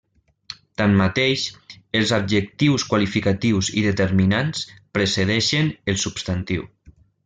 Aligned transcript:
Tanmateix, 0.81 1.43
els 1.99 2.15
adjectius 2.19 2.87
qualificatius 2.95 3.71
i 3.83 3.87
determinants 3.91 4.67
precedeixen 4.99 5.75
el 5.95 6.05
substantiu. 6.09 6.71